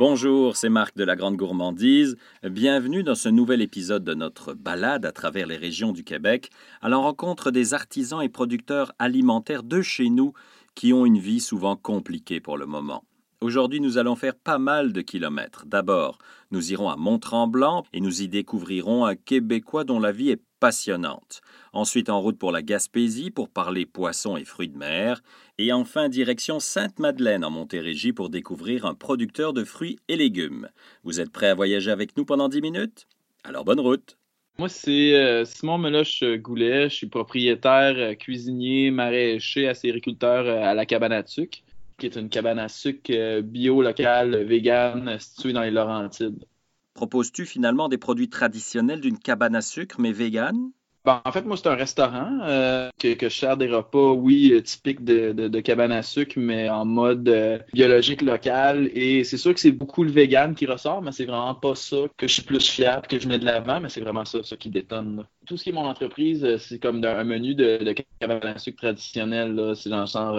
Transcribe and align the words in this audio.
Bonjour, 0.00 0.56
c'est 0.56 0.70
Marc 0.70 0.96
de 0.96 1.04
la 1.04 1.14
Grande 1.14 1.36
Gourmandise. 1.36 2.16
Bienvenue 2.42 3.02
dans 3.02 3.14
ce 3.14 3.28
nouvel 3.28 3.60
épisode 3.60 4.02
de 4.02 4.14
notre 4.14 4.54
balade 4.54 5.04
à 5.04 5.12
travers 5.12 5.46
les 5.46 5.58
régions 5.58 5.92
du 5.92 6.04
Québec, 6.04 6.48
à 6.80 6.88
la 6.88 6.96
rencontre 6.96 7.50
des 7.50 7.74
artisans 7.74 8.22
et 8.22 8.30
producteurs 8.30 8.94
alimentaires 8.98 9.62
de 9.62 9.82
chez 9.82 10.08
nous 10.08 10.32
qui 10.74 10.94
ont 10.94 11.04
une 11.04 11.18
vie 11.18 11.38
souvent 11.38 11.76
compliquée 11.76 12.40
pour 12.40 12.56
le 12.56 12.64
moment. 12.64 13.04
Aujourd'hui, 13.42 13.80
nous 13.80 13.96
allons 13.96 14.16
faire 14.16 14.34
pas 14.34 14.58
mal 14.58 14.92
de 14.92 15.00
kilomètres. 15.00 15.64
D'abord, 15.64 16.18
nous 16.50 16.72
irons 16.72 16.90
à 16.90 16.96
Mont-Tremblant 16.96 17.86
et 17.94 18.02
nous 18.02 18.20
y 18.20 18.28
découvrirons 18.28 19.06
un 19.06 19.16
Québécois 19.16 19.84
dont 19.84 19.98
la 19.98 20.12
vie 20.12 20.28
est 20.28 20.42
passionnante. 20.60 21.40
Ensuite, 21.72 22.10
en 22.10 22.20
route 22.20 22.38
pour 22.38 22.52
la 22.52 22.60
Gaspésie 22.60 23.30
pour 23.30 23.48
parler 23.48 23.86
poissons 23.86 24.36
et 24.36 24.44
fruits 24.44 24.68
de 24.68 24.76
mer. 24.76 25.22
Et 25.56 25.72
enfin, 25.72 26.10
direction 26.10 26.60
Sainte-Madeleine 26.60 27.42
en 27.42 27.50
Montérégie 27.50 28.12
pour 28.12 28.28
découvrir 28.28 28.84
un 28.84 28.94
producteur 28.94 29.54
de 29.54 29.64
fruits 29.64 29.98
et 30.08 30.16
légumes. 30.16 30.68
Vous 31.02 31.18
êtes 31.18 31.32
prêts 31.32 31.48
à 31.48 31.54
voyager 31.54 31.90
avec 31.90 32.18
nous 32.18 32.26
pendant 32.26 32.50
10 32.50 32.60
minutes? 32.60 33.08
Alors 33.42 33.64
bonne 33.64 33.80
route 33.80 34.18
moi, 34.58 34.68
c'est 34.68 35.14
euh, 35.14 35.46
Simon 35.46 35.78
Meloche-Goulet. 35.78 36.90
Je 36.90 36.94
suis 36.94 37.06
propriétaire, 37.06 37.94
euh, 37.96 38.14
cuisinier, 38.14 38.90
maraîcher, 38.90 39.66
acériculteur 39.66 40.44
euh, 40.44 40.62
à 40.62 40.74
la 40.74 40.84
cabane 40.84 41.12
à 41.12 41.24
sucre 41.24 41.60
qui 42.00 42.06
est 42.06 42.16
une 42.16 42.30
cabane 42.30 42.58
à 42.58 42.68
sucre 42.68 43.10
euh, 43.10 43.42
bio, 43.42 43.82
locale, 43.82 44.44
vegan, 44.44 45.18
située 45.20 45.52
dans 45.52 45.60
les 45.60 45.70
Laurentides. 45.70 46.44
Proposes-tu 46.94 47.46
finalement 47.46 47.88
des 47.88 47.98
produits 47.98 48.28
traditionnels 48.28 49.00
d'une 49.00 49.18
cabane 49.18 49.54
à 49.54 49.60
sucre, 49.60 50.00
mais 50.00 50.10
vegan? 50.10 50.72
Ben, 51.02 51.22
en 51.24 51.32
fait, 51.32 51.46
moi, 51.46 51.56
c'est 51.56 51.66
un 51.68 51.74
restaurant 51.74 52.40
euh, 52.42 52.90
que, 52.98 53.14
je 53.18 53.28
sers 53.28 53.56
des 53.56 53.68
repas, 53.68 54.12
oui, 54.12 54.52
euh, 54.52 54.60
typiques 54.60 55.02
de, 55.02 55.60
cabane 55.60 55.92
à 55.92 56.02
sucre, 56.02 56.34
mais 56.36 56.68
en 56.68 56.84
mode 56.84 57.26
euh, 57.30 57.58
biologique 57.72 58.20
local. 58.20 58.90
Et 58.92 59.24
c'est 59.24 59.38
sûr 59.38 59.54
que 59.54 59.60
c'est 59.60 59.72
beaucoup 59.72 60.04
le 60.04 60.10
vegan 60.10 60.54
qui 60.54 60.66
ressort, 60.66 61.00
mais 61.00 61.12
c'est 61.12 61.24
vraiment 61.24 61.54
pas 61.54 61.74
ça 61.74 61.96
que 62.18 62.28
je 62.28 62.34
suis 62.34 62.42
plus 62.42 62.68
fiable, 62.68 63.06
que 63.06 63.18
je 63.18 63.28
mets 63.28 63.38
de 63.38 63.46
l'avant, 63.46 63.80
mais 63.80 63.88
c'est 63.88 64.02
vraiment 64.02 64.26
ça, 64.26 64.42
ça 64.42 64.56
qui 64.56 64.68
détonne. 64.68 65.24
Tout 65.46 65.56
ce 65.56 65.64
qui 65.64 65.70
est 65.70 65.72
mon 65.72 65.86
entreprise, 65.86 66.58
c'est 66.58 66.78
comme 66.78 67.02
un 67.02 67.24
menu 67.24 67.54
de, 67.54 67.94
cabane 68.20 68.44
à 68.44 68.58
sucre 68.58 68.82
traditionnel. 68.82 69.72
C'est 69.76 69.88
dans 69.88 70.02
le 70.02 70.06
genre 70.06 70.38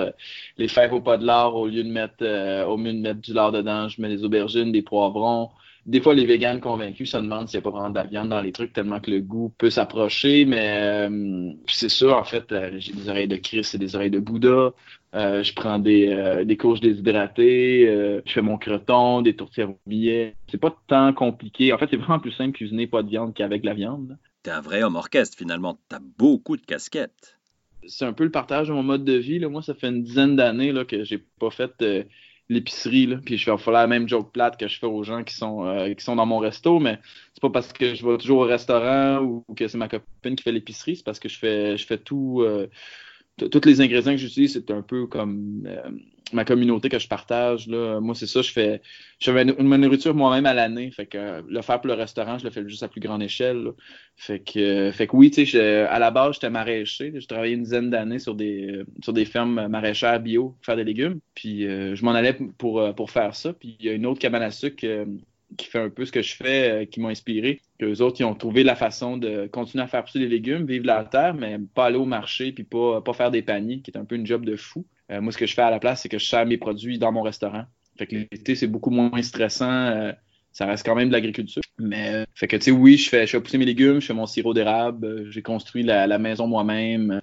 les 0.60 0.68
fèves 0.68 0.94
au 0.94 1.02
pas 1.02 1.18
de 1.18 1.26
lard, 1.26 1.56
au 1.56 1.68
lieu 1.68 1.84
de 1.84 1.90
mettre 1.90 2.24
au 2.68 2.78
lieu 2.78 2.94
de 2.94 3.00
mettre 3.00 3.20
du 3.20 3.34
lard 3.34 3.52
dedans, 3.52 3.90
je 3.90 4.00
mets 4.00 4.10
des 4.10 4.24
aubergines, 4.24 4.72
des 4.72 4.84
poivrons, 4.84 5.50
des 5.86 6.00
fois, 6.00 6.14
les 6.14 6.26
véganes 6.26 6.60
convaincus 6.60 7.10
se 7.10 7.18
demandent 7.18 7.48
s'il 7.48 7.60
n'y 7.60 7.64
a 7.64 7.64
pas 7.64 7.72
vraiment 7.72 7.90
de 7.90 7.96
la 7.96 8.04
viande 8.04 8.30
dans 8.30 8.42
les 8.42 8.52
trucs, 8.52 8.72
tellement 8.72 9.00
que 9.00 9.10
le 9.10 9.20
goût 9.20 9.52
peut 9.58 9.72
s'approcher. 9.72 10.46
Mais 10.46 11.08
euh, 11.10 11.52
c'est 11.68 11.90
sûr, 11.90 12.16
en 12.16 12.24
fait, 12.24 12.52
euh, 12.52 12.72
j'ai 12.78 12.94
des 12.94 13.10
oreilles 13.10 13.28
de 13.28 13.38
Christ 13.38 13.74
et 13.74 13.78
des 13.80 13.96
oreilles 13.96 14.12
de 14.12 14.20
Bouddha. 14.20 14.74
Euh, 15.16 15.42
je 15.42 15.54
prends 15.54 15.80
des, 15.80 16.44
des 16.46 16.56
courges 16.56 16.82
déshydratées, 16.82 18.22
je 18.26 18.32
fais 18.32 18.42
mon 18.42 18.58
croton, 18.58 19.22
des 19.22 19.36
tourtières 19.36 19.72
au 19.72 19.80
billet. 19.88 20.36
C'est 20.50 20.60
pas 20.60 20.76
tant 20.88 21.14
compliqué. 21.14 21.74
En 21.74 21.78
fait, 21.78 21.88
c'est 21.90 21.98
vraiment 21.98 22.20
plus 22.20 22.32
simple 22.32 22.56
cuisiner 22.56 22.88
pas 22.88 23.02
de 23.02 23.10
viande 23.10 23.34
qu'avec 23.34 23.66
la 23.66 23.74
viande. 23.74 24.18
T'es 24.44 24.52
un 24.52 24.62
vrai 24.62 24.84
homme 24.84 24.96
orchestre, 24.96 25.38
finalement. 25.38 25.80
T'as 25.90 26.00
beaucoup 26.18 26.58
de 26.58 26.66
casquettes. 26.66 27.40
C'est 27.88 28.06
un 28.06 28.14
peu 28.14 28.24
le 28.24 28.32
partage 28.32 28.68
de 28.68 28.74
mon 28.74 28.84
mode 28.84 29.04
de 29.04 29.14
vie. 29.14 29.40
Là. 29.40 29.50
Moi, 29.50 29.64
ça 29.64 29.74
fait 29.74 29.90
une 29.90 30.04
dizaine 30.04 30.36
d'années 30.36 30.74
que 30.86 31.04
j'ai 31.04 31.18
pas 31.18 31.50
fait 31.50 31.74
l'épicerie, 32.52 33.08
là, 33.08 33.18
puis 33.24 33.38
je 33.38 33.50
vais 33.50 33.58
faire 33.58 33.74
la 33.74 33.88
même 33.88 34.10
joke 34.10 34.32
plate 34.34 34.58
que 34.58 34.68
je 34.68 34.78
fais 34.78 34.86
aux 34.86 35.04
gens 35.04 35.24
qui 35.24 35.34
sont, 35.34 35.66
euh, 35.66 35.94
qui 35.94 36.04
sont 36.04 36.18
dans 36.18 36.26
mon 36.26 36.38
resto, 36.38 36.80
mais 36.80 37.00
c'est 37.34 37.42
pas 37.42 37.50
parce 37.50 37.72
que 37.72 37.96
je 37.96 38.06
vais 38.06 38.18
toujours 38.18 38.40
au 38.40 38.46
restaurant 38.46 39.20
ou 39.24 39.46
que 39.56 39.68
c'est 39.70 39.78
ma 39.78 39.88
copine 39.88 40.36
qui 40.36 40.44
fait 40.44 40.52
l'épicerie, 40.52 40.98
c'est 40.98 41.06
parce 41.06 41.20
que 41.20 41.30
je 41.30 41.40
fais, 41.40 41.78
je 41.78 41.86
fais 41.86 41.98
tout, 41.98 42.42
euh, 42.42 42.68
tous 43.38 43.66
les 43.66 43.82
ingrédients 43.82 44.12
que 44.12 44.18
j'utilise, 44.18 44.54
c'est 44.54 44.72
un 44.72 44.82
peu 44.82 45.08
comme 45.08 45.64
euh, 45.66 45.90
ma 46.34 46.46
communauté 46.46 46.90
que 46.90 47.00
je 47.00 47.08
partage. 47.08 47.68
Là. 47.68 48.00
Moi, 48.00 48.16
c'est 48.16 48.28
ça, 48.28 48.42
je 48.42 48.52
fais, 48.52 48.82
je 49.20 49.32
fais 49.32 49.46
ma 49.46 49.78
nourriture 49.78 50.14
moi-même 50.14 50.46
à 50.46 50.54
l'année. 50.54 50.92
Fait 50.92 51.06
que 51.06 51.44
le 51.48 51.62
faire 51.62 51.82
pour 51.82 51.88
le 51.88 51.94
restaurant, 51.94 52.38
je 52.38 52.44
le 52.44 52.52
fais 52.52 52.68
juste 52.68 52.84
à 52.84 52.88
plus 52.88 53.02
grande 53.02 53.24
échelle. 53.24 53.72
Fait 54.16 54.40
que, 54.40 54.92
fait 54.92 55.08
que 55.08 55.16
oui, 55.16 55.32
à 55.90 56.00
la 56.00 56.12
base, 56.12 56.36
j'étais 56.36 56.50
maraîcher. 56.50 57.12
J'ai 57.16 57.28
travaillé 57.28 57.56
une 57.56 57.64
dizaine 57.64 57.90
d'années 57.90 58.20
sur 58.20 58.36
des, 58.36 58.84
sur 59.04 59.14
des 59.14 59.26
fermes 59.26 59.68
maraîchères 59.68 60.20
bio 60.20 60.50
pour 60.50 60.66
faire 60.66 60.76
des 60.76 60.84
légumes. 60.84 61.20
Puis 61.36 61.68
euh, 61.68 61.96
je 61.96 62.06
m'en 62.06 62.12
allais 62.12 62.38
pour, 62.58 62.94
pour 62.96 63.12
faire 63.12 63.36
ça. 63.36 63.54
Puis 63.54 63.78
il 63.80 63.86
y 63.86 63.90
a 63.90 63.94
une 63.94 64.06
autre 64.06 64.20
cabane 64.20 64.44
à 64.44 64.52
sucre 64.52 64.86
euh, 64.86 65.06
qui 65.58 65.68
fait 65.68 65.80
un 65.80 65.90
peu 65.90 66.06
ce 66.06 66.12
que 66.12 66.22
je 66.22 66.36
fais, 66.36 66.72
euh, 66.72 66.86
qui 66.86 67.00
m'ont 67.00 67.10
inspiré. 67.10 67.62
Que 67.80 67.86
les 67.86 68.02
autres, 68.02 68.22
ils 68.22 68.26
ont 68.26 68.36
trouvé 68.36 68.64
la 68.64 68.76
façon 68.76 69.18
de 69.18 69.48
continuer 69.48 69.84
à 69.84 69.88
faire 69.88 70.04
pousser 70.04 70.20
des 70.20 70.28
légumes, 70.28 70.66
vivre 70.66 70.86
la 70.86 71.04
terre, 71.04 71.34
mais 71.34 71.58
pas 71.74 71.86
aller 71.86 71.98
au 71.98 72.06
marché, 72.06 72.52
puis 72.52 72.64
pas, 72.64 73.02
pas 73.02 73.14
faire 73.14 73.32
des 73.32 73.42
paniers, 73.42 73.82
qui 73.82 73.92
est 73.92 73.98
un 73.98 74.06
peu 74.06 74.16
une 74.16 74.26
job 74.26 74.46
de 74.46 74.56
fou. 74.56 74.86
Euh, 75.12 75.22
moi, 75.22 75.32
ce 75.32 75.38
que 75.38 75.46
je 75.46 75.54
fais 75.54 75.62
à 75.62 75.72
la 75.72 75.80
place, 75.80 76.02
c'est 76.02 76.10
que 76.10 76.20
je 76.20 76.26
sers 76.26 76.46
mes 76.46 76.58
produits 76.58 76.98
dans 76.98 77.12
mon 77.12 77.22
restaurant. 77.22 77.66
Fait 77.98 78.08
que 78.08 78.16
l'été, 78.16 78.56
c'est 78.56 78.68
beaucoup 78.68 78.92
moins 78.92 79.22
stressant. 79.22 79.70
Euh, 79.70 80.12
ça 80.54 80.66
reste 80.66 80.86
quand 80.86 80.96
même 80.96 81.08
de 81.08 81.14
l'agriculture. 81.14 81.62
Mais, 81.80 82.26
fait 82.36 82.48
que, 82.48 82.58
tu 82.58 82.64
sais, 82.64 82.72
oui, 82.72 82.98
je 82.98 83.10
fais, 83.10 83.26
je 83.26 83.32
fais 83.32 83.42
pousser 83.42 83.58
mes 83.58 83.66
légumes, 83.66 84.02
je 84.02 84.08
fais 84.08 84.14
mon 84.14 84.26
sirop 84.26 84.54
d'érable, 84.54 85.32
j'ai 85.32 85.42
construit 85.42 85.82
la, 85.82 86.18
maison 86.18 86.46
moi-même. 86.46 87.22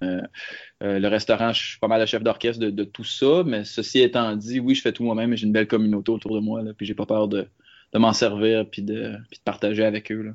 le 0.81 1.09
restaurant, 1.09 1.53
je 1.53 1.63
suis 1.63 1.79
pas 1.79 1.89
mal 1.89 2.01
le 2.01 2.07
chef 2.07 2.23
d'orchestre 2.23 2.65
de, 2.65 2.85
tout 2.85 3.05
ça. 3.05 3.43
Mais 3.45 3.65
ceci 3.65 4.01
étant 4.01 4.35
dit, 4.35 4.61
oui, 4.61 4.75
je 4.75 4.81
fais 4.81 4.93
tout 4.93 5.05
moi-même 5.05 5.35
et 5.35 5.37
j'ai 5.37 5.47
une 5.47 5.53
belle 5.53 5.67
communauté 5.67 6.11
autour 6.11 6.35
de 6.35 6.41
moi. 6.41 6.63
Puis 6.75 6.87
j'ai 6.87 6.95
pas 6.95 7.05
peur 7.05 7.29
de, 7.29 7.49
de 7.93 7.99
m'en 7.99 8.13
servir 8.13 8.69
puis 8.69 8.83
de, 8.83 9.17
puis 9.31 9.39
de 9.39 9.45
partager 9.45 9.85
avec 9.85 10.11
eux. 10.13 10.23
Là. 10.23 10.33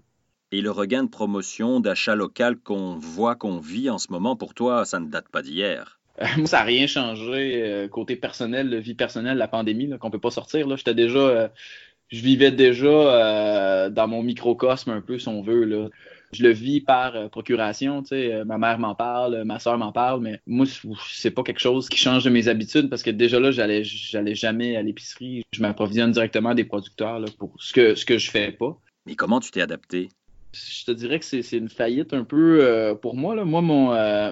Et 0.51 0.61
le 0.61 0.71
regain 0.71 1.03
de 1.03 1.09
promotion, 1.09 1.79
d'achat 1.79 2.15
local 2.15 2.57
qu'on 2.57 2.95
voit, 2.97 3.35
qu'on 3.35 3.57
vit 3.57 3.89
en 3.89 3.97
ce 3.97 4.11
moment, 4.11 4.35
pour 4.35 4.53
toi, 4.53 4.85
ça 4.85 4.99
ne 4.99 5.07
date 5.07 5.29
pas 5.29 5.41
d'hier? 5.41 5.99
Moi, 6.37 6.45
ça 6.45 6.59
n'a 6.59 6.63
rien 6.63 6.85
changé 6.85 7.63
euh, 7.63 7.87
côté 7.87 8.15
personnel, 8.15 8.77
vie 8.79 8.93
personnelle, 8.93 9.37
la 9.37 9.47
pandémie, 9.47 9.89
qu'on 9.97 10.07
ne 10.07 10.11
peut 10.11 10.19
pas 10.19 10.29
sortir. 10.29 10.67
Là. 10.67 10.75
J'étais 10.75 10.93
déjà, 10.93 11.19
euh, 11.19 11.47
je 12.09 12.21
vivais 12.21 12.51
déjà 12.51 12.87
euh, 12.87 13.89
dans 13.89 14.07
mon 14.07 14.21
microcosme 14.21 14.91
un 14.91 15.01
peu, 15.01 15.17
si 15.17 15.27
on 15.27 15.41
veut. 15.41 15.63
Là 15.63 15.89
je 16.33 16.43
le 16.43 16.51
vis 16.51 16.81
par 16.81 17.15
euh, 17.15 17.27
procuration. 17.29 18.01
Tu 18.01 18.09
sais, 18.09 18.33
euh, 18.33 18.45
ma 18.45 18.57
mère 18.57 18.79
m'en 18.79 18.95
parle, 18.95 19.43
ma 19.43 19.59
soeur 19.59 19.77
m'en 19.77 19.91
parle, 19.91 20.21
mais 20.21 20.39
moi, 20.47 20.65
c'est 21.09 21.31
pas 21.31 21.43
quelque 21.43 21.59
chose 21.59 21.89
qui 21.89 21.97
change 21.97 22.23
de 22.23 22.29
mes 22.29 22.47
habitudes 22.47 22.89
parce 22.89 23.03
que 23.03 23.09
déjà 23.09 23.39
là, 23.39 23.51
j'allais, 23.51 23.83
j'allais 23.83 24.35
jamais 24.35 24.75
à 24.75 24.81
l'épicerie. 24.81 25.43
Je 25.51 25.61
m'approvisionne 25.61 26.11
directement 26.11 26.53
des 26.53 26.63
producteurs 26.63 27.19
là, 27.19 27.27
pour 27.37 27.55
ce 27.59 27.73
que, 27.73 27.95
ce 27.95 28.05
que 28.05 28.17
je 28.17 28.29
fais 28.29 28.51
pas. 28.51 28.77
Mais 29.05 29.15
comment 29.15 29.39
tu 29.39 29.51
t'es 29.51 29.61
adapté? 29.61 30.09
Je 30.53 30.85
te 30.85 30.91
dirais 30.91 31.19
que 31.19 31.25
c'est, 31.25 31.57
une 31.57 31.69
faillite 31.69 32.13
un 32.13 32.23
peu 32.23 32.59
euh, 32.61 32.93
pour 32.93 33.15
moi. 33.15 33.35
Là. 33.35 33.43
Moi, 33.43 33.61
mon, 33.61 33.89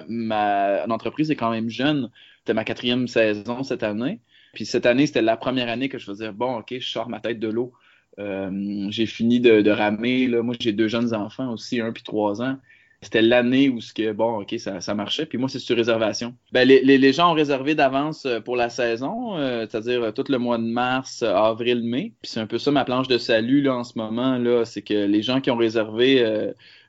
ma 0.08 0.84
entreprise 0.88 1.30
est 1.30 1.36
quand 1.36 1.50
même 1.50 1.68
jeune. 1.68 2.10
C'était 2.38 2.54
ma 2.54 2.64
quatrième 2.64 3.08
saison 3.08 3.62
cette 3.62 3.82
année. 3.82 4.20
Puis 4.52 4.66
cette 4.66 4.86
année, 4.86 5.06
c'était 5.06 5.22
la 5.22 5.36
première 5.36 5.68
année 5.68 5.88
que 5.88 5.98
je 5.98 6.04
faisais 6.04 6.30
bon, 6.30 6.58
OK, 6.58 6.74
je 6.78 6.88
sors 6.88 7.08
ma 7.08 7.20
tête 7.20 7.40
de 7.40 7.48
l'eau. 7.48 7.72
Euh, 8.18 8.86
j'ai 8.90 9.06
fini 9.06 9.40
de, 9.40 9.70
ramer. 9.70 10.26
Là. 10.26 10.42
Moi, 10.42 10.54
j'ai 10.60 10.72
deux 10.72 10.88
jeunes 10.88 11.14
enfants 11.14 11.52
aussi, 11.52 11.80
un 11.80 11.92
puis 11.92 12.02
trois 12.02 12.42
ans. 12.42 12.56
C'était 13.00 13.22
l'année 13.22 13.68
où 13.68 13.80
ce 13.80 13.92
que 13.92 14.12
bon, 14.12 14.42
ok, 14.42 14.54
ça, 14.58 14.94
marchait. 14.94 15.26
Puis 15.26 15.36
moi, 15.36 15.48
c'est 15.48 15.58
sur 15.58 15.76
réservation. 15.76 16.34
Ben, 16.52 16.68
les, 16.68 17.12
gens 17.12 17.32
ont 17.32 17.34
réservé 17.34 17.74
d'avance 17.74 18.26
euh, 18.26 18.38
pour 18.38 18.54
la 18.54 18.70
saison, 18.70 19.36
euh, 19.36 19.66
c'est-à-dire 19.68 20.14
tout 20.14 20.24
le 20.28 20.38
mois 20.38 20.56
de 20.56 20.62
mars, 20.62 21.24
avril, 21.24 21.82
mai. 21.82 22.12
Puis 22.22 22.30
c'est 22.30 22.40
un 22.40 22.46
peu 22.46 22.58
ça 22.58 22.70
ma 22.70 22.84
planche 22.84 23.08
de 23.08 23.18
salut 23.18 23.60
là 23.60 23.74
en 23.74 23.84
ce 23.84 23.98
moment 23.98 24.38
là, 24.38 24.64
c'est 24.64 24.82
que 24.82 25.06
les 25.06 25.22
gens 25.22 25.40
qui 25.40 25.50
ont 25.50 25.56
réservé, 25.56 26.18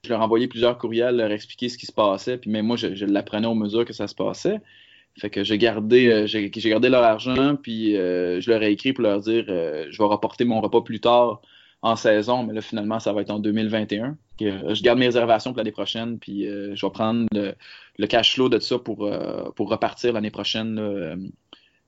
je 0.03 0.09
leur 0.09 0.21
envoyais 0.21 0.47
plusieurs 0.47 0.77
courriels, 0.77 1.15
leur 1.15 1.31
expliquer 1.31 1.67
ce 1.69 1.79
qui 1.79 1.87
se 1.87 1.91
passait. 1.91 2.37
Puis 2.37 2.51
même 2.51 2.67
moi, 2.67 2.77
je, 2.77 2.93
je 2.93 3.05
l'apprenais 3.05 3.47
au 3.47 3.55
mesure 3.55 3.83
que 3.83 3.93
ça 3.93 4.07
se 4.07 4.13
passait. 4.13 4.61
Fait 5.19 5.29
que 5.29 5.43
j'ai 5.43 5.57
gardé, 5.59 6.07
euh, 6.07 6.25
j'ai, 6.25 6.49
gardé 6.49 6.89
leur 6.89 7.03
argent, 7.03 7.55
puis 7.55 7.95
euh, 7.95 8.41
je 8.41 8.49
leur 8.49 8.63
ai 8.63 8.71
écrit 8.71 8.93
pour 8.93 9.03
leur 9.03 9.19
dire 9.19 9.45
euh, 9.47 9.85
je 9.91 9.97
vais 10.01 10.07
rapporter 10.07 10.43
mon 10.43 10.59
repas 10.59 10.81
plus 10.81 10.99
tard 10.99 11.41
en 11.83 11.95
saison, 11.95 12.43
mais 12.43 12.53
là 12.53 12.61
finalement 12.61 12.99
ça 12.99 13.13
va 13.13 13.21
être 13.21 13.29
en 13.29 13.39
2021. 13.39 14.17
je 14.39 14.81
garde 14.81 14.97
mes 14.97 15.05
réservations 15.05 15.51
pour 15.51 15.57
l'année 15.59 15.71
prochaine, 15.71 16.17
puis 16.17 16.45
je 16.45 16.85
vais 16.85 16.91
prendre 16.91 17.27
le, 17.31 18.07
cash 18.07 18.33
flow 18.33 18.49
de 18.49 18.57
ça 18.59 18.79
pour, 18.79 19.09
pour 19.55 19.69
repartir 19.69 20.13
l'année 20.13 20.31
prochaine. 20.31 21.29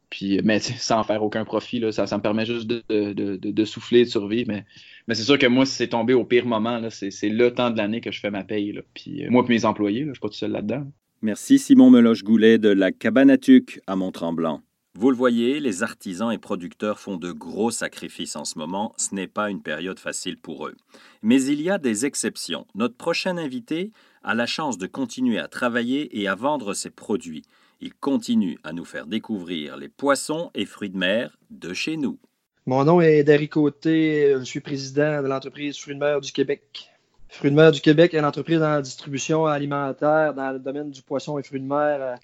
puis, 0.10 0.42
mais 0.44 0.60
sans 0.60 1.04
faire 1.04 1.24
aucun 1.24 1.46
profit, 1.46 1.80
là, 1.80 1.92
ça, 1.92 2.08
ça 2.08 2.18
me 2.18 2.22
permet 2.22 2.46
juste 2.46 2.68
de, 2.68 2.84
de, 2.90 3.38
de, 3.38 3.66
souffler, 3.66 4.04
de 4.04 4.10
survivre. 4.10 4.50
Mais, 4.50 4.66
mais 5.08 5.16
c'est 5.16 5.24
sûr 5.24 5.40
que 5.40 5.48
moi, 5.48 5.66
c'est 5.66 5.88
tombé 5.88 6.14
au 6.14 6.26
pire 6.26 6.46
moment, 6.46 6.78
là, 6.78 6.90
c'est, 6.90 7.30
le 7.30 7.54
temps 7.54 7.72
de 7.72 7.78
l'année 7.78 8.02
que 8.02 8.12
je 8.12 8.20
fais 8.20 8.32
ma 8.32 8.44
paye. 8.44 8.74
Là. 8.74 8.82
Puis 8.94 9.26
moi 9.30 9.46
et 9.48 9.50
mes 9.50 9.64
employés, 9.64 10.02
là, 10.02 10.08
je 10.08 10.14
suis 10.16 10.22
pas 10.22 10.28
tout 10.28 10.36
seul 10.36 10.52
là-dedans. 10.52 10.86
Merci 11.22 11.60
Simon 11.60 11.90
Meloche-Goulet 11.90 12.58
de 12.58 12.70
la 12.70 12.92
Cabanatuc 12.92 13.80
à 13.88 13.96
Mont-Tremblant. 13.96 14.62
Vous 14.98 15.10
le 15.10 15.18
voyez, 15.18 15.60
les 15.60 15.84
artisans 15.84 16.32
et 16.32 16.38
producteurs 16.38 17.00
font 17.00 17.18
de 17.18 17.32
gros 17.32 17.72
sacrifices 17.72 18.36
en 18.36 18.46
ce 18.46 18.58
moment. 18.58 18.94
Ce 18.98 19.16
n'est 19.16 19.28
pas 19.28 19.50
une 19.50 19.62
période 19.62 20.00
facile 20.00 20.38
pour 20.38 20.68
eux. 20.68 20.76
Mais 21.22 21.44
il 21.44 21.62
y 21.62 21.70
a 21.70 21.78
des 21.78 22.06
exceptions. 22.06 22.66
Notre 22.76 22.96
prochain 22.96 23.38
invité 23.38 23.92
a 24.24 24.36
la 24.36 24.46
chance 24.46 24.78
de 24.78 24.88
continuer 24.88 25.40
à 25.40 25.48
travailler 25.48 26.20
et 26.20 26.28
à 26.28 26.36
vendre 26.36 26.74
ses 26.74 26.92
produits. 26.92 27.44
Il 27.82 27.94
continue 27.94 28.58
à 28.64 28.72
nous 28.72 28.86
faire 28.86 29.08
découvrir 29.08 29.78
les 29.78 29.90
poissons 29.90 30.50
et 30.54 30.66
fruits 30.66 30.90
de 30.90 30.98
mer 30.98 31.38
de 31.50 31.74
chez 31.74 31.98
nous. 31.98 32.18
Mon 32.66 32.84
nom 32.84 33.02
est 33.02 33.24
Derry 33.24 33.50
Côté. 33.50 34.36
Je 34.40 34.44
suis 34.44 34.62
président 34.62 35.22
de 35.22 35.28
l'entreprise 35.28 35.78
Fruits 35.78 35.96
de 35.96 36.00
mer 36.00 36.22
du 36.22 36.32
Québec. 36.32 36.95
Fruits 37.36 37.52
de 37.52 37.56
mer 37.58 37.74
du 37.74 37.82
Québec 37.82 38.14
est 38.14 38.20
une 38.20 38.24
entreprise 38.24 38.60
dans 38.60 38.70
la 38.70 38.82
distribution 38.82 39.46
alimentaire 39.46 40.34
dans 40.34 40.52
le 40.52 40.60
domaine 40.60 40.90
du 40.90 41.02
poisson 41.02 41.38
et 41.38 41.44
fruits 41.44 41.60
de 41.60 41.66
mer 41.66 41.98
euh, 42.00 42.16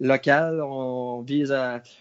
local. 0.00 0.62
On 0.62 1.20
vise 1.20 1.54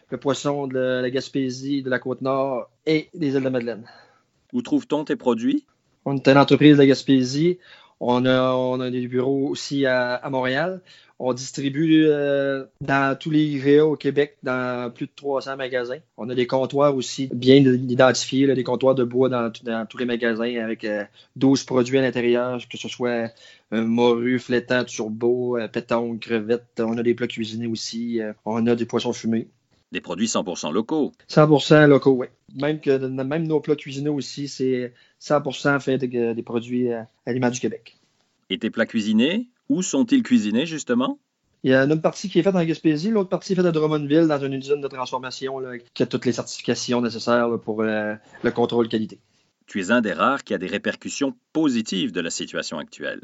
le 0.10 0.18
poisson 0.18 0.66
de 0.66 1.02
la 1.02 1.10
Gaspésie, 1.10 1.84
de 1.84 1.90
la 1.90 2.00
Côte-Nord 2.00 2.70
et 2.86 3.10
des 3.14 3.36
îles 3.36 3.44
de 3.44 3.50
Madeleine. 3.50 3.84
Où 4.54 4.62
trouve-t-on 4.62 5.04
tes 5.04 5.18
produits? 5.18 5.66
On 6.06 6.16
est 6.16 6.26
une 6.30 6.38
entreprise 6.38 6.78
de 6.78 6.86
Gaspésie. 6.86 7.60
On 8.08 8.24
a, 8.26 8.54
on 8.54 8.80
a 8.82 8.92
des 8.92 9.08
bureaux 9.08 9.48
aussi 9.50 9.86
à, 9.88 10.14
à 10.16 10.30
Montréal. 10.30 10.82
On 11.18 11.34
distribue 11.34 12.06
euh, 12.08 12.66
dans 12.82 13.18
tous 13.18 13.32
les 13.32 13.42
IGA 13.44 13.86
au 13.86 13.96
Québec, 13.96 14.38
dans 14.44 14.92
plus 14.94 15.06
de 15.08 15.12
300 15.16 15.56
magasins. 15.56 15.98
On 16.18 16.30
a 16.30 16.36
des 16.36 16.46
comptoirs 16.46 16.96
aussi 16.96 17.30
bien 17.34 17.56
identifiés, 17.56 18.46
là, 18.48 18.54
des 18.54 18.66
comptoirs 18.66 18.96
de 18.96 19.06
bois 19.06 19.30
dans, 19.30 19.50
dans 19.64 19.86
tous 19.88 19.98
les 19.98 20.06
magasins 20.06 20.56
avec 20.62 20.84
euh, 20.84 21.04
12 21.38 21.64
produits 21.64 21.98
à 21.98 22.02
l'intérieur, 22.02 22.60
que 22.70 22.78
ce 22.78 22.90
soit 22.90 23.32
euh, 23.74 23.82
morue, 23.82 24.38
flétan, 24.40 24.84
turbo, 24.84 25.58
euh, 25.58 25.68
pétanque, 25.70 26.20
crevettes. 26.20 26.80
On 26.80 26.98
a 26.98 27.02
des 27.04 27.16
plats 27.16 27.28
cuisinés 27.28 27.68
aussi. 27.68 28.22
euh, 28.22 28.34
on 28.44 28.68
a 28.68 28.76
des 28.76 28.86
poissons 28.86 29.14
fumés. 29.14 29.48
Des 29.94 30.02
produits 30.02 30.28
100% 30.28 30.74
locaux. 30.74 31.14
100% 31.30 31.88
locaux, 31.88 32.12
oui. 32.12 32.28
Même, 32.56 32.80
que, 32.80 32.98
même 32.98 33.48
nos 33.48 33.60
plats 33.60 33.76
cuisinés 33.76 34.10
aussi, 34.10 34.48
c'est 34.48 34.94
100% 35.20 35.80
fait 35.80 35.98
de- 35.98 36.34
des 36.34 36.44
produits 36.44 36.92
euh, 36.92 37.02
aliments 37.26 37.50
du 37.50 37.60
Québec. 37.60 37.98
Et 38.50 38.58
tes 38.58 38.70
plats 38.70 38.86
cuisinés, 38.86 39.48
où 39.70 39.82
sont-ils 39.82 40.24
cuisinés 40.24 40.66
justement? 40.66 41.20
Il 41.64 41.72
y 41.72 41.74
a 41.74 41.84
une 41.84 42.00
partie 42.00 42.30
qui 42.30 42.38
est 42.40 42.44
faite 42.44 42.56
en 42.56 42.64
Gaspésie, 42.64 43.10
l'autre 43.10 43.30
partie 43.30 43.54
est 43.54 43.56
faite 43.56 43.66
à 43.66 43.72
Drummondville, 43.72 44.28
dans 44.28 44.40
une 44.40 44.54
usine 44.54 44.82
de 44.82 44.88
transformation 44.88 45.58
là, 45.60 45.78
qui 45.96 46.04
a 46.04 46.06
toutes 46.06 46.26
les 46.26 46.32
certifications 46.32 47.02
nécessaires 47.02 47.48
là, 47.48 47.58
pour 47.58 47.82
euh, 47.82 48.14
le 48.44 48.52
contrôle 48.52 48.88
qualité. 48.88 49.20
Tu 49.66 49.82
es 49.82 49.90
un 49.92 50.02
des 50.02 50.14
rares 50.14 50.44
qui 50.44 50.54
a 50.54 50.60
des 50.60 50.68
répercussions 50.68 51.34
positives 51.54 52.12
de 52.12 52.22
la 52.22 52.30
situation 52.30 52.78
actuelle. 52.78 53.22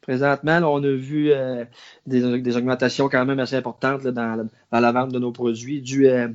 Présentement, 0.00 0.58
là, 0.60 0.68
on 0.68 0.82
a 0.82 0.90
vu 0.90 1.30
euh, 1.30 1.64
des, 2.06 2.40
des 2.40 2.56
augmentations 2.56 3.08
quand 3.08 3.24
même 3.24 3.38
assez 3.38 3.54
importantes 3.56 4.02
dans, 4.06 4.48
dans 4.72 4.80
la 4.80 4.92
vente 4.92 5.12
de 5.12 5.18
nos 5.20 5.30
produits. 5.32 5.80
Dû, 5.80 6.08
euh, 6.08 6.28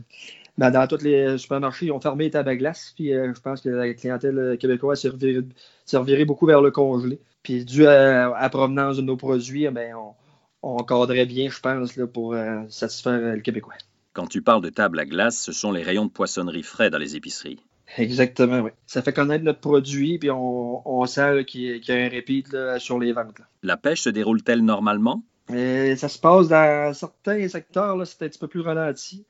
ben, 0.60 0.72
dans 0.72 0.86
tous 0.88 1.02
les 1.04 1.38
supermarchés, 1.38 1.88
ils 1.88 1.92
ont 1.92 2.02
fermé 2.02 2.26
les 2.26 2.32
tables 2.32 2.50
à 2.50 2.56
glace. 2.56 2.94
Puis 2.96 3.14
euh, 3.14 3.34
je 3.34 3.40
pense 3.42 3.62
que 3.62 3.70
la 3.70 3.94
clientèle 3.94 4.58
québécoise 4.60 5.00
s'est 5.02 5.98
revirée, 5.98 6.26
beaucoup 6.26 6.46
vers 6.46 6.62
le 6.62 6.70
congelé. 6.72 7.20
Puis 7.44 7.64
dû 7.66 7.88
à, 7.88 8.30
la 8.40 8.50
provenance 8.50 8.98
de 8.98 9.02
nos 9.02 9.16
produits, 9.18 9.68
ben, 9.70 9.96
on, 9.96 10.14
on 10.62 10.84
cadrait 10.84 11.26
bien, 11.26 11.50
je 11.50 11.60
pense, 11.60 11.96
là, 11.96 12.06
pour 12.06 12.34
euh, 12.34 12.62
satisfaire 12.68 13.14
euh, 13.14 13.36
le 13.36 13.42
Québécois. 13.42 13.76
Quand 14.14 14.28
tu 14.28 14.42
parles 14.42 14.62
de 14.62 14.70
table 14.70 15.00
à 15.00 15.06
glace, 15.06 15.40
ce 15.40 15.54
sont 15.54 15.72
les 15.72 15.82
rayons 15.84 16.06
de 16.06 16.12
poissonnerie 16.12 16.64
frais 16.64 16.90
dans 16.90 16.98
les 16.98 17.16
épiceries. 17.16 17.60
Exactement, 17.98 18.60
oui. 18.60 18.72
Ça 18.86 19.02
fait 19.02 19.14
connaître 19.14 19.44
notre 19.46 19.62
produit, 19.62 20.20
puis 20.20 20.30
on, 20.30 20.88
on 20.88 21.06
sent 21.06 21.46
qu'il 21.46 21.62
y, 21.62 21.72
a- 21.74 21.80
qu'il 21.80 21.96
y 21.96 21.98
a 21.98 22.02
un 22.06 22.10
repeat 22.10 22.52
là, 22.52 22.78
sur 22.80 23.00
les 23.00 23.14
ventes. 23.14 23.40
là. 23.40 23.46
La 23.64 23.78
pêche 23.78 24.02
se 24.02 24.10
déroule-t-elle 24.10 24.64
normalement? 24.64 25.24
Et 25.54 25.96
ça 25.96 26.10
se 26.10 26.20
passe 26.20 26.50
dans 26.50 26.94
certains 26.94 27.48
secteurs, 27.48 27.96
c'est 28.06 28.26
un 28.26 28.28
petit 28.28 28.38
peu 28.38 28.48
plus 28.48 28.62
ralenti. 28.62 29.26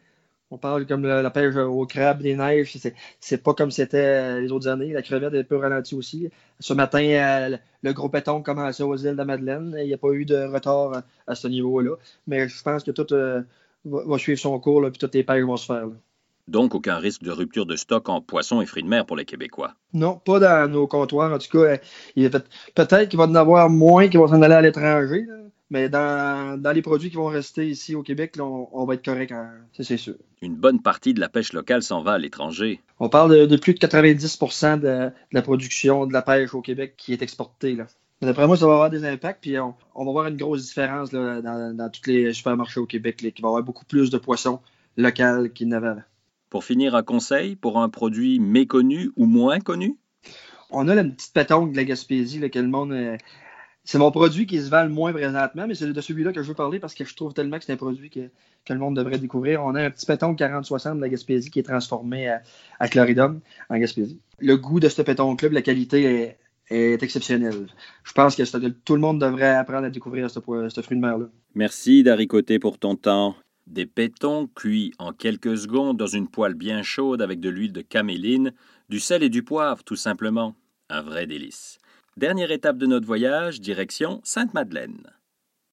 On 0.52 0.58
parle 0.58 0.88
comme 0.88 1.04
la, 1.06 1.30
pêche 1.30 1.56
au 1.56 1.86
crabe, 1.86 2.24
des 2.24 2.36
neiges, 2.36 2.76
c'est, 3.20 3.44
pas 3.44 3.54
comme 3.54 3.70
c'était 3.70 4.42
les 4.42 4.52
autres 4.52 4.68
années. 4.68 4.94
La 4.94 5.04
crevette 5.04 5.34
est 5.36 5.40
un 5.40 5.44
peu 5.44 5.58
ralentie 5.58 5.94
aussi. 5.94 6.30
Ce 6.60 6.74
matin, 6.74 7.04
euh, 7.04 7.58
le 7.84 7.94
gros 7.94 8.10
péton 8.10 8.42
commençait 8.42 8.82
aux 8.82 8.96
îles 8.98 9.12
de 9.12 9.18
la 9.18 9.26
Madeleine. 9.26 9.76
Il 9.80 9.86
n'y 9.86 9.94
a 9.94 9.98
pas 9.98 10.12
eu 10.12 10.26
de 10.26 10.38
retard 10.46 11.04
à, 11.28 11.36
ce 11.36 11.48
niveau-là. 11.48 11.96
Mais 12.26 12.48
je 12.50 12.64
pense 12.64 12.84
que 12.84 12.90
tout 12.90 13.14
euh, 13.14 13.44
va, 13.86 14.18
suivre 14.18 14.40
son 14.40 14.60
cours, 14.60 14.82
là, 14.82 14.90
puis 14.90 14.98
toutes 14.98 15.14
les 15.14 15.24
pêches 15.24 15.44
vont 15.44 15.58
se 15.58 15.68
faire. 15.68 15.88
Donc 16.50 16.74
aucun 16.74 16.98
risque 16.98 17.22
de 17.22 17.32
rupture 17.32 17.68
de 17.68 17.76
stock 17.76 18.10
en 18.10 18.22
poissons 18.22 18.60
et 18.60 18.66
fruits 18.66 18.82
de 18.82 18.88
mer 18.88 19.06
pour 19.06 19.16
les 19.16 19.26
Québécois. 19.26 19.76
Non, 19.94 20.16
pas 20.16 20.40
dans 20.40 20.70
nos 20.70 20.88
comptoirs. 20.88 21.32
En 21.32 21.38
tout 21.38 21.50
cas, 21.52 21.78
euh, 22.18 22.30
peut-être 22.74 23.08
qu'il 23.08 23.20
va 23.20 23.26
en 23.26 23.36
avoir 23.36 23.70
moins 23.70 24.08
qui 24.08 24.18
vont 24.18 24.28
s'en 24.28 24.42
aller 24.42 24.56
à 24.56 24.62
l'étranger. 24.62 25.28
Mais 25.70 25.88
dans, 25.88 26.60
dans 26.60 26.72
les 26.72 26.82
produits 26.82 27.12
qui 27.12 27.18
vont 27.18 27.28
rester 27.28 27.68
ici 27.68 27.94
au 27.94 28.02
Québec, 28.02 28.36
là, 28.36 28.46
on, 28.46 28.68
on 28.72 28.86
va 28.86 28.96
être 28.96 29.06
correct, 29.06 29.32
hein, 29.32 29.52
c'est 29.80 29.98
sûr. 29.98 30.16
Une 30.42 30.56
bonne 30.56 30.82
partie 30.82 31.14
de 31.14 31.20
la 31.20 31.30
pêche 31.30 31.54
locale 31.54 31.84
s'en 31.84 32.02
va 32.02 32.14
à 32.14 32.18
l'étranger. 32.18 32.82
On 33.00 33.10
parle 33.10 33.32
de, 33.32 33.46
de 33.46 33.56
plus 33.56 33.76
de 33.76 33.80
90 33.80 34.40
de, 34.40 34.80
de 34.82 35.12
la 35.32 35.42
production 35.44 36.08
de 36.08 36.14
la 36.14 36.24
pêche 36.24 36.56
au 36.56 36.62
Québec 36.62 36.96
qui 36.98 37.14
est 37.14 37.22
exportée. 37.22 37.76
Là. 37.76 37.86
D'après 38.22 38.48
moi, 38.48 38.58
ça 38.58 38.66
va 38.66 38.74
avoir 38.74 38.90
des 38.90 39.06
impacts, 39.06 39.42
puis 39.42 39.60
on, 39.60 39.76
on 39.94 40.06
va 40.06 40.12
voir 40.12 40.28
une 40.28 40.38
grosse 40.38 40.66
différence 40.66 41.12
là, 41.12 41.42
dans, 41.42 41.76
dans 41.78 41.90
tous 41.90 42.10
les 42.10 42.34
supermarchés 42.34 42.80
au 42.80 42.88
Québec, 42.88 43.22
là, 43.22 43.30
qui 43.30 43.44
va 43.44 43.50
avoir 43.50 43.64
beaucoup 43.64 43.86
plus 43.86 44.10
de 44.10 44.18
poissons 44.18 44.60
locaux 44.98 45.48
qu'il 45.54 45.68
n'y 45.68 45.76
en 45.76 45.78
avait 45.78 45.88
avant. 45.90 46.02
Pour 46.50 46.64
finir, 46.64 46.96
un 46.96 47.04
conseil 47.04 47.56
pour 47.56 47.80
un 47.80 47.90
produit 47.90 48.40
méconnu 48.40 49.12
ou 49.16 49.26
moins 49.26 49.60
connu? 49.60 49.98
On 50.72 50.88
a 50.88 50.96
la 50.96 51.04
petite 51.04 51.34
pétanque 51.34 51.72
de 51.72 51.78
la 51.78 51.84
Gaspésie, 51.84 52.40
là, 52.40 52.50
que 52.50 52.60
le 52.60 52.68
monde. 52.68 52.92
euh, 52.92 53.18
c'est 53.84 53.98
mon 53.98 54.12
produit 54.12 54.46
qui 54.46 54.60
se 54.62 54.70
vend 54.70 54.84
le 54.84 54.90
moins 54.90 55.12
présentement, 55.12 55.66
mais 55.68 55.74
c'est 55.74 55.92
de 55.92 56.02
celui-là 56.02 56.32
que 56.32 56.44
je 56.44 56.48
veux 56.48 56.54
parler 56.54 56.80
parce 56.80 56.94
que 56.94 57.06
je 57.06 57.16
trouve 57.16 57.34
tellement 57.34 57.58
que 57.58 57.64
c'est 57.64 57.74
un 57.74 57.78
produit 57.78 58.12
que, 58.12 58.30
que 58.66 58.74
le 58.74 58.78
monde 58.78 58.96
devrait 58.96 59.18
découvrir. 59.18 59.64
On 59.64 59.74
a 59.74 59.82
un 59.84 59.90
petit 59.90 60.06
pétonque 60.06 60.38
40-60 60.38 60.98
de 60.98 61.02
la 61.02 61.10
Gaspésie 61.10 61.50
qui 61.50 61.60
est 61.60 61.64
transformé 61.64 62.28
à, 62.28 62.42
à 62.80 62.88
Chloridum 62.88 63.40
en 63.70 63.78
Gaspésie. 63.78 64.20
Le 64.38 64.58
goût 64.58 64.80
de 64.80 64.90
ce 64.90 65.02
pétonque-là, 65.02 65.48
puis 65.50 65.56
la 65.56 65.64
qualité 65.64 66.04
est, 66.04 66.38
est 66.70 67.02
exceptionnelle. 67.02 67.66
Je 68.04 68.14
pense 68.14 68.36
que 68.36 68.68
tout 68.68 68.94
le 68.94 69.02
monde 69.02 69.20
devrait 69.20 69.56
apprendre 69.56 69.86
à 69.86 69.90
découvrir 69.90 70.30
ce, 70.30 70.40
ce 70.70 70.82
fruit 70.82 70.98
de 70.98 71.02
mer-là. 71.02 71.26
Merci 71.56 72.04
d'Aricoté 72.04 72.60
pour 72.60 72.78
ton 72.78 72.96
temps. 72.96 73.36
Des 73.70 73.86
pétons 73.86 74.48
cuits 74.48 74.96
en 74.98 75.14
quelques 75.14 75.56
secondes 75.56 75.96
dans 75.96 76.08
une 76.08 76.28
poêle 76.28 76.56
bien 76.56 76.82
chaude 76.82 77.22
avec 77.22 77.40
de 77.40 77.50
l'huile 77.50 77.72
de 77.72 77.82
caméline, 77.82 78.52
du 78.90 79.00
sel 79.00 79.22
et 79.22 79.30
du 79.30 79.44
poivre 79.44 79.84
tout 79.84 79.96
simplement. 79.96 80.56
Un 80.90 81.04
vrai 81.04 81.28
délice. 81.28 81.78
Dernière 82.18 82.50
étape 82.50 82.80
de 82.80 82.88
notre 82.88 83.06
voyage, 83.06 83.62
direction 83.62 84.22
Sainte-Madeleine. 84.24 85.14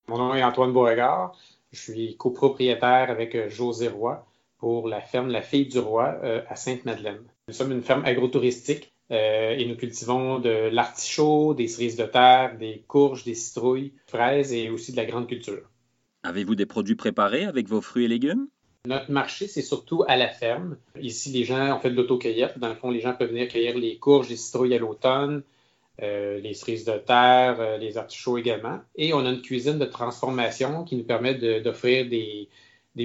Mon 0.09 0.19
nom 0.19 0.35
est 0.35 0.45
Antoine 0.45 0.75
Beauregard. 0.75 1.35
Je 1.73 1.81
suis 1.81 2.17
copropriétaire 2.19 3.11
avec 3.11 3.35
euh, 3.35 3.49
José 3.49 3.89
Roy 3.89 4.27
pour 4.59 4.89
la 4.89 5.01
ferme 5.01 5.31
La 5.31 5.41
Fille 5.41 5.67
du 5.67 5.79
Roi 5.79 6.21
euh, 6.23 6.43
à 6.51 6.55
Sainte-Madeleine. 6.55 7.25
Nous 7.49 7.55
sommes 7.55 7.73
une 7.73 7.83
ferme 7.83 8.05
agrotouristique 8.05 8.93
euh, 9.11 9.57
et 9.57 9.65
nous 9.65 9.77
cultivons 9.77 10.39
de 10.39 10.69
l'artichaut, 10.71 11.55
des 11.55 11.67
cerises 11.67 11.97
de 11.97 12.05
terre, 12.05 12.59
des 12.59 12.85
courges, 12.87 13.25
des 13.25 13.35
citrouilles, 13.35 13.95
fraises 14.07 14.53
et 14.53 14.69
aussi 14.69 14.93
de 14.93 14.99
la 14.99 15.07
grande 15.07 15.29
culture. 15.29 15.67
Avez-vous 16.27 16.57
des 16.57 16.67
produits 16.67 16.97
préparés 16.97 17.45
avec 17.45 17.69
vos 17.69 17.81
fruits 17.81 18.07
et 18.07 18.09
légumes? 18.09 18.49
Notre 18.85 19.13
marché, 19.13 19.47
c'est 19.47 19.63
surtout 19.63 20.03
à 20.09 20.17
la 20.17 20.29
ferme. 20.29 20.77
Ici, 21.01 21.31
les 21.31 21.45
gens 21.45 21.77
ont 21.77 21.79
fait 21.79 21.91
de 21.91 21.95
l'autocueillette. 21.95 22.59
Dans 22.59 22.69
le 22.69 22.75
fond, 22.75 22.91
les 22.91 22.99
gens 22.99 23.15
peuvent 23.15 23.29
venir 23.29 23.47
cueillir 23.47 23.79
les 23.79 23.97
courges, 23.99 24.29
les 24.29 24.37
citrouilles 24.37 24.75
à 24.75 24.79
l'automne, 24.79 25.45
euh, 26.03 26.41
les 26.41 26.53
cerises 26.53 26.85
de 26.85 26.99
terre, 26.99 27.61
euh, 27.61 27.77
les 27.77 27.97
artichauts 27.97 28.39
également. 28.39 28.81
Et 28.97 29.15
on 29.15 29.25
a 29.25 29.31
une 29.31 29.41
cuisine 29.41 29.79
de 29.79 29.85
transformation 29.85 30.83
qui 30.83 30.97
nous 30.97 31.05
permet 31.05 31.35
d'offrir 31.61 32.09
des, 32.09 32.49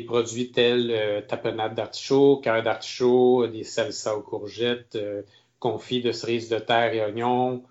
produits 0.08 0.52
tels 0.52 0.90
euh, 0.90 1.22
tapenade 1.22 1.76
d'artichaut, 1.76 2.38
cœur 2.38 2.64
d'artichaut, 2.64 3.46
des 3.46 3.64
salsas 3.64 4.16
aux 4.16 4.22
courgettes, 4.22 4.96
euh, 4.96 5.22
confits 5.60 6.02
de 6.02 6.12
cerises 6.12 6.50
de 6.50 6.58
terre 6.58 6.92
et 6.94 7.02
oignons, 7.02 7.64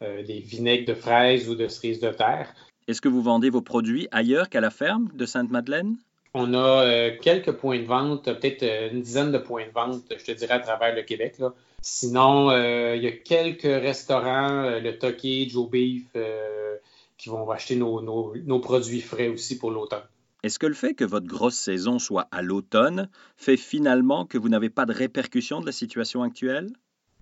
des 0.00 0.38
vinaigres 0.38 0.86
de 0.86 0.94
fraises 0.94 1.48
ou 1.48 1.56
de 1.56 1.66
cerises 1.66 1.98
de 1.98 2.10
terre. 2.10 2.54
Est-ce 2.88 3.02
que 3.02 3.08
vous 3.08 3.22
vendez 3.22 3.50
vos 3.50 3.60
produits 3.60 4.08
ailleurs 4.10 4.48
qu'à 4.48 4.60
la 4.62 4.70
ferme 4.70 5.10
de 5.14 5.26
Sainte-Madeleine? 5.26 5.96
On 6.34 6.54
a 6.54 6.84
euh, 6.84 7.10
quelques 7.20 7.52
points 7.52 7.78
de 7.78 7.84
vente, 7.84 8.24
peut-être 8.24 8.62
euh, 8.62 8.90
une 8.90 9.02
dizaine 9.02 9.30
de 9.30 9.38
points 9.38 9.66
de 9.66 9.72
vente, 9.72 10.02
je 10.10 10.24
te 10.24 10.32
dirais, 10.32 10.54
à 10.54 10.60
travers 10.60 10.94
le 10.94 11.02
Québec. 11.02 11.34
là. 11.38 11.52
Sinon, 11.82 12.50
euh, 12.50 12.96
il 12.96 13.02
y 13.02 13.06
a 13.06 13.12
quelques 13.12 13.62
restaurants, 13.62 14.80
le 14.80 14.98
Toki, 14.98 15.48
Joe 15.50 15.68
Beef, 15.70 16.06
euh, 16.16 16.76
qui 17.18 17.28
vont 17.28 17.50
acheter 17.50 17.76
nos, 17.76 18.00
nos- 18.00 18.34
nos 18.36 18.58
produits 18.60 19.00
frais 19.00 19.28
aussi 19.28 19.58
pour 19.58 19.70
l'automne. 19.70 20.02
Est-ce 20.42 20.58
que 20.58 20.66
le 20.66 20.74
fait 20.74 20.94
que 20.94 21.04
votre 21.04 21.26
grosse 21.26 21.56
saison 21.56 21.98
soit 21.98 22.28
à 22.30 22.42
l'automne 22.42 23.08
fait 23.36 23.56
finalement 23.56 24.24
que 24.24 24.38
vous 24.38 24.48
n'avez 24.48 24.70
pas 24.70 24.86
de 24.86 24.92
répercussions 24.92 25.60
de 25.60 25.66
la 25.66 25.72
situation 25.72 26.22
actuelle? 26.22 26.68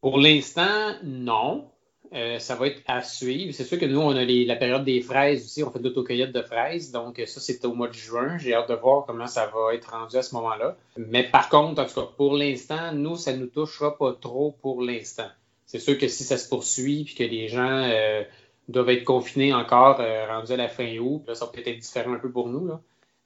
Pour 0.01 0.19
l'instant, 0.19 0.93
non. 1.03 1.67
Euh, 2.13 2.39
ça 2.39 2.55
va 2.55 2.69
être 2.69 2.83
à 2.87 3.03
suivre. 3.03 3.53
C'est 3.53 3.65
sûr 3.65 3.79
que 3.79 3.87
nous, 3.87 4.01
on 4.01 4.11
a 4.11 4.25
la 4.25 4.57
période 4.57 4.85
des 4.85 5.01
fraises 5.01 5.45
aussi. 5.45 5.63
On 5.63 5.71
fait 5.71 5.79
de 5.79 5.85
l'autocueillette 5.85 6.33
de 6.33 6.43
fraises. 6.43 6.91
Donc, 6.93 7.23
ça, 7.27 7.41
c'est 7.41 7.65
au 7.65 7.75
mois 7.75 7.89
de 7.89 7.95
juin. 7.95 8.39
J'ai 8.39 8.55
hâte 8.55 8.69
de 8.69 8.75
voir 8.75 9.07
comment 9.07 9.27
ça 9.27 9.47
va 9.47 9.75
être 9.75 9.91
rendu 9.91 10.17
à 10.17 10.23
ce 10.23 10.35
moment-là. 10.35 10.77
Mais 10.97 11.25
par 11.25 11.49
contre, 11.49 11.83
en 11.83 11.87
tout 11.87 11.95
cas, 11.95 12.09
pour 12.17 12.37
l'instant, 12.37 12.93
nous, 12.93 13.17
ça 13.17 13.33
ne 13.33 13.39
nous 13.39 13.47
touchera 13.47 13.97
pas 13.97 14.13
trop 14.13 14.57
pour 14.63 14.83
l'instant. 14.83 15.29
C'est 15.67 15.81
sûr 15.81 15.99
que 15.99 16.09
si 16.09 16.23
ça 16.25 16.37
se 16.37 16.49
poursuit 16.49 17.05
puis 17.05 17.15
que 17.15 17.25
les 17.25 17.49
gens 17.49 17.83
euh, 17.85 18.23
doivent 18.69 18.91
être 18.91 19.05
confinés 19.05 19.53
encore 19.53 20.01
euh, 20.01 20.27
rendus 20.27 20.53
à 20.53 20.57
la 20.57 20.69
fin 20.69 20.97
août, 20.99 21.23
là, 21.27 21.35
ça 21.35 21.47
peut-être 21.47 21.69
être 21.69 21.81
différent 21.81 22.13
un 22.13 22.19
peu 22.19 22.31
pour 22.31 22.49
nous. 22.49 22.71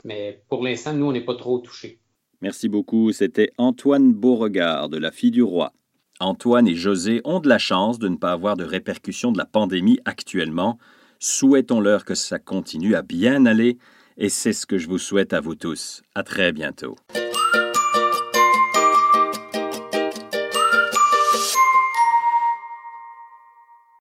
Mais 0.04 0.40
pour 0.48 0.64
l'instant, 0.64 0.94
nous, 0.94 1.06
on 1.06 1.12
n'est 1.12 1.20
pas 1.20 1.34
trop 1.34 1.58
touchés. 1.58 1.98
Merci 2.40 2.70
beaucoup. 2.70 3.12
C'était 3.12 3.52
Antoine 3.58 4.14
Beauregard 4.14 4.88
de 4.88 4.96
la 4.96 5.10
Fille 5.10 5.30
du 5.30 5.42
Roi. 5.42 5.72
Antoine 6.20 6.68
et 6.68 6.74
José 6.74 7.22
ont 7.24 7.40
de 7.40 7.48
la 7.48 7.58
chance 7.58 7.98
de 7.98 8.08
ne 8.08 8.16
pas 8.16 8.32
avoir 8.32 8.56
de 8.56 8.64
répercussions 8.64 9.32
de 9.32 9.38
la 9.38 9.46
pandémie 9.46 9.98
actuellement. 10.04 10.78
Souhaitons-leur 11.18 12.04
que 12.04 12.14
ça 12.14 12.38
continue 12.38 12.94
à 12.94 13.02
bien 13.02 13.46
aller 13.46 13.78
et 14.18 14.28
c'est 14.28 14.52
ce 14.52 14.66
que 14.66 14.76
je 14.76 14.86
vous 14.86 14.98
souhaite 14.98 15.32
à 15.32 15.40
vous 15.40 15.54
tous. 15.54 16.02
À 16.14 16.22
très 16.22 16.52
bientôt. 16.52 16.96